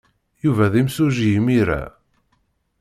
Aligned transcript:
Yuba 0.43 0.65
d 0.71 0.73
imsujji 0.81 1.29
imir-a. 1.37 1.83